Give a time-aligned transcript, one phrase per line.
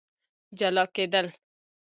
[0.59, 1.27] جلا کېدل